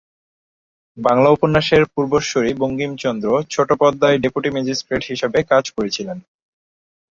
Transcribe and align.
বাংলা 0.97 1.29
উপন্যাসের 1.31 1.83
পূর্বসূরী 1.93 2.51
Bankimchandra 2.61 3.27
Chattopadhyay 3.49 4.17
deputy 4.23 4.49
magistrate 4.51 5.03
হিসাবে 5.11 5.39
কাজ 5.51 5.65
করেছিলেন। 5.75 6.17